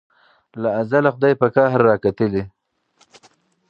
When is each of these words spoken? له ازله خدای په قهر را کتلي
له 0.61 0.69
ازله 0.81 1.09
خدای 1.15 1.33
په 1.41 1.47
قهر 1.55 1.79
را 1.87 1.95
کتلي 2.03 2.43